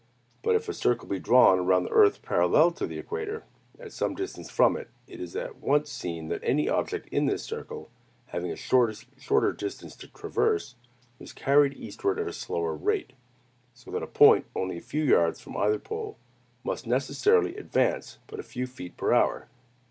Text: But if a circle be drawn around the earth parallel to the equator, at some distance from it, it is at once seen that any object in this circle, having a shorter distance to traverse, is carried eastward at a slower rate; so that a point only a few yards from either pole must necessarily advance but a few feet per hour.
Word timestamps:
But 0.41 0.55
if 0.55 0.67
a 0.67 0.73
circle 0.73 1.07
be 1.07 1.19
drawn 1.19 1.59
around 1.59 1.83
the 1.83 1.91
earth 1.91 2.23
parallel 2.23 2.71
to 2.71 2.87
the 2.87 2.97
equator, 2.97 3.43
at 3.79 3.91
some 3.91 4.15
distance 4.15 4.49
from 4.49 4.75
it, 4.75 4.89
it 5.05 5.21
is 5.21 5.35
at 5.35 5.57
once 5.57 5.91
seen 5.91 6.27
that 6.29 6.39
any 6.43 6.67
object 6.67 7.07
in 7.09 7.27
this 7.27 7.43
circle, 7.43 7.91
having 8.25 8.49
a 8.49 8.55
shorter 8.55 9.53
distance 9.53 9.95
to 9.97 10.07
traverse, 10.07 10.73
is 11.19 11.33
carried 11.33 11.75
eastward 11.75 12.17
at 12.19 12.27
a 12.27 12.33
slower 12.33 12.73
rate; 12.75 13.13
so 13.75 13.91
that 13.91 14.01
a 14.01 14.07
point 14.07 14.47
only 14.55 14.77
a 14.77 14.81
few 14.81 15.03
yards 15.03 15.39
from 15.39 15.55
either 15.55 15.77
pole 15.77 16.17
must 16.63 16.87
necessarily 16.87 17.55
advance 17.55 18.17
but 18.25 18.39
a 18.39 18.41
few 18.41 18.65
feet 18.65 18.97
per 18.97 19.13
hour. 19.13 19.49